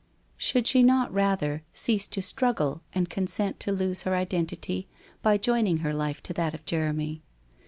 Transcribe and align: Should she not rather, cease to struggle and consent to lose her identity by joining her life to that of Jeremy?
Should 0.35 0.65
she 0.65 0.81
not 0.81 1.13
rather, 1.13 1.61
cease 1.73 2.07
to 2.07 2.23
struggle 2.23 2.81
and 2.91 3.07
consent 3.07 3.59
to 3.59 3.71
lose 3.71 4.01
her 4.01 4.15
identity 4.15 4.87
by 5.21 5.37
joining 5.37 5.77
her 5.85 5.93
life 5.93 6.23
to 6.23 6.33
that 6.33 6.55
of 6.55 6.65
Jeremy? 6.65 7.21